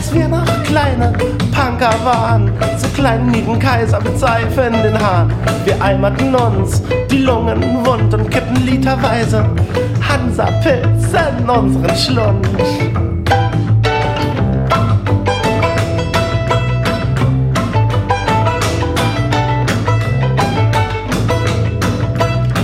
Als 0.00 0.14
wir 0.14 0.28
noch 0.28 0.46
kleine 0.62 1.12
Punker 1.52 1.94
waren, 2.02 2.50
so 2.78 2.88
kleinen 2.88 3.32
nieden 3.32 3.58
Kaiser 3.58 4.00
mit 4.00 4.18
Seife 4.18 4.62
in 4.62 4.72
den 4.72 4.98
Haaren. 4.98 5.30
Wir 5.66 5.78
eimerten 5.82 6.34
uns 6.34 6.82
die 7.10 7.18
Lungen 7.18 7.62
wund 7.84 8.14
und 8.14 8.30
kippten 8.30 8.64
literweise 8.64 9.44
Hansa-Pilz 10.08 11.12
in 11.12 11.50
unseren 11.50 11.94
Schlund. 11.94 12.48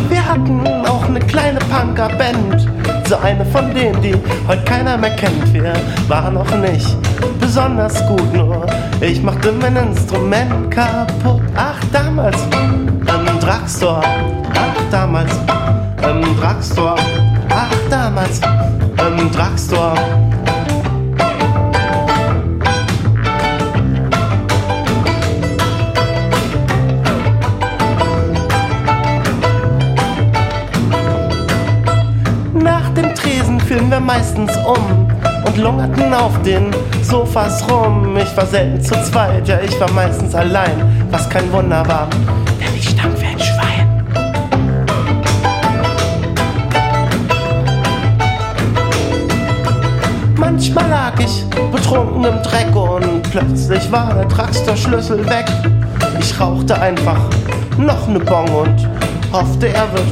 Wir 0.08 0.26
hatten 0.26 0.66
auch 0.86 1.04
eine 1.04 1.20
kleine 1.20 1.58
Punker-Band. 1.58 2.66
So 3.06 3.16
eine 3.18 3.44
von 3.44 3.72
denen, 3.74 4.00
die 4.00 4.14
heute 4.48 4.64
keiner 4.64 4.96
mehr 4.96 5.14
kennt. 5.14 5.52
Wir 5.52 5.74
waren 6.08 6.34
noch 6.34 6.56
nicht 6.56 6.96
besonders 7.56 8.06
gut, 8.06 8.34
nur 8.34 8.66
ich 9.00 9.22
machte 9.22 9.50
mein 9.50 9.76
Instrument 9.76 10.70
kaputt. 10.70 11.40
Ach, 11.56 11.80
damals 11.90 12.36
im 12.52 13.40
Drugstore. 13.40 14.02
Ach, 14.52 14.90
damals 14.90 15.32
im 16.02 16.36
Drugstore. 16.38 16.96
Ach, 17.48 17.74
damals 17.88 18.42
im 18.98 19.32
Drugstore. 19.32 19.94
Nach 32.52 32.90
dem 32.90 33.14
Tresen 33.14 33.58
fielen 33.60 33.90
wir 33.90 34.00
meistens 34.00 34.54
um 34.66 35.05
und 35.44 35.56
lungerten 35.56 36.12
auf 36.14 36.40
den 36.42 36.70
Sofas 37.02 37.68
rum. 37.70 38.16
Ich 38.16 38.36
war 38.36 38.46
selten 38.46 38.80
zu 38.80 38.94
zweit, 39.02 39.46
ja, 39.48 39.58
ich 39.60 39.78
war 39.80 39.90
meistens 39.92 40.34
allein, 40.34 41.06
was 41.10 41.28
kein 41.28 41.50
Wunder 41.52 41.86
war, 41.86 42.08
denn 42.58 42.74
ich 42.76 42.88
stank 42.88 43.20
wie 43.20 43.26
ein 43.26 43.38
Schwein. 43.38 43.86
Manchmal 50.36 50.88
lag 50.88 51.12
ich 51.18 51.44
betrunken 51.70 52.24
im 52.24 52.42
Dreck 52.42 52.74
und 52.74 53.22
plötzlich 53.30 53.90
war 53.92 54.14
der 54.14 54.24
Drugstore-Schlüssel 54.24 55.24
weg. 55.28 55.46
Ich 56.20 56.38
rauchte 56.40 56.80
einfach 56.80 57.18
noch 57.78 58.08
ne 58.08 58.18
Bong 58.20 58.48
und 58.48 58.88
hoffte, 59.32 59.68
er 59.68 59.86
wird 59.92 60.06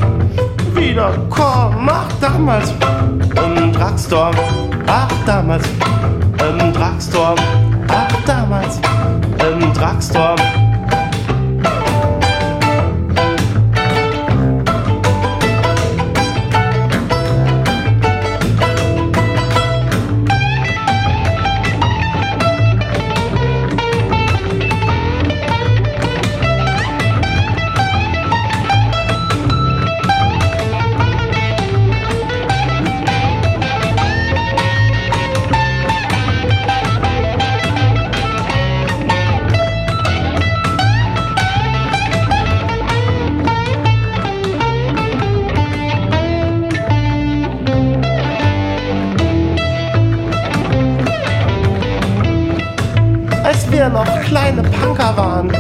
wiederkommen. 0.75 1.89
Ach, 1.91 2.09
damals 2.21 2.71
im 2.71 3.73
Drugstore. 3.73 4.35
Ach, 4.87 5.09
damals 5.27 5.65
im 6.39 6.73
Drugstore. 6.73 7.37
Ach, 7.89 8.25
damals 8.27 8.81
im 9.39 9.73
Drugstore. 9.73 10.64
Wir 53.85 53.91
noch 53.91 54.21
kleine 54.23 54.63
Punker 54.63 55.15
waren, 55.15 55.53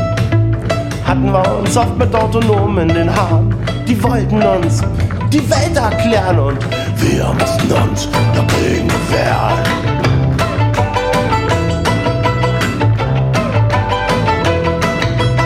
hatten 1.06 1.30
wir 1.30 1.58
uns 1.58 1.76
oft 1.76 1.98
mit 1.98 2.14
Autonomen 2.14 2.88
in 2.88 2.94
den 2.94 3.14
Haaren. 3.14 3.54
Die 3.86 4.02
wollten 4.02 4.42
uns 4.42 4.82
die 5.30 5.50
Welt 5.50 5.76
erklären 5.76 6.38
und 6.38 6.58
wir 6.96 7.26
mussten 7.38 7.72
uns 7.72 8.08
dagegen 8.34 8.88
wehren. 9.10 9.58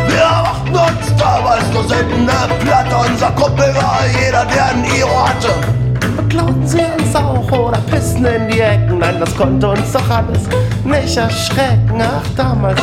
Wir 0.06 0.28
machten 0.44 0.76
uns 0.76 1.16
damals 1.16 1.72
nur 1.72 1.84
selten 1.84 2.28
eine 2.28 2.54
Platte. 2.60 2.96
Unser 3.10 3.30
Kumpel 3.30 3.74
war 3.74 4.00
jeder, 4.24 4.44
der 4.44 4.66
ein 4.66 4.84
Iro 4.84 5.28
hatte. 5.28 5.77
Beklauten 6.18 6.66
sie 6.66 6.78
uns 6.78 7.14
auch 7.14 7.50
oder 7.52 7.78
pissen 7.88 8.24
in 8.26 8.48
die 8.48 8.58
Ecken. 8.58 8.98
Nein, 8.98 9.20
das 9.20 9.36
konnte 9.36 9.68
uns 9.68 9.92
doch 9.92 10.10
alles 10.10 10.48
nicht 10.84 11.16
erschrecken. 11.16 12.02
Ach, 12.02 12.26
damals 12.36 12.82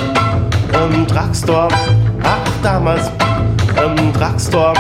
im 0.74 1.06
Drugstore. 1.06 1.68
Ach, 2.24 2.52
damals 2.64 3.12
im 3.76 4.14
Drugstore. 4.14 4.74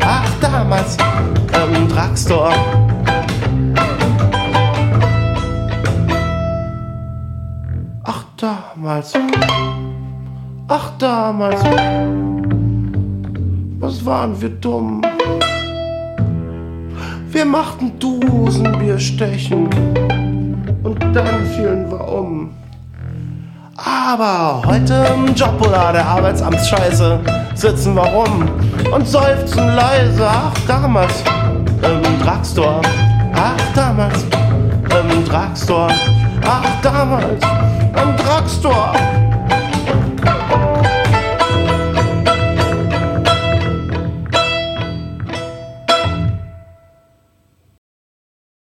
Ach, 0.00 0.30
damals 0.40 0.96
im 1.52 1.88
Drugstore. 1.88 2.54
Ach, 8.04 8.24
damals. 8.38 9.12
Ach, 10.66 10.90
damals. 10.98 11.62
Was 13.80 14.04
waren 14.06 14.40
wir 14.40 14.48
dumm? 14.48 15.02
Wir 17.38 17.44
machten 17.44 17.96
Dosenbierstechen 18.00 19.68
und 20.82 20.98
dann 21.14 21.46
fielen 21.54 21.88
wir 21.88 22.08
um. 22.08 22.50
Aber 23.76 24.60
heute 24.66 25.06
im 25.14 25.32
Job 25.36 25.54
oder 25.60 25.92
der 25.92 26.04
Arbeitsamtsscheiße 26.04 27.20
sitzen 27.54 27.94
wir 27.94 28.02
rum 28.02 28.50
und 28.92 29.06
seufzen 29.06 29.68
leise. 29.68 30.26
Ach, 30.28 30.52
damals 30.66 31.22
im 31.80 32.18
Drugstore. 32.20 32.82
Ach, 33.34 33.72
damals 33.72 34.24
im 34.24 35.24
Drugstore. 35.24 35.94
Ach, 36.44 36.82
damals 36.82 37.44
im 38.02 38.16
Drugstore. 38.16 39.27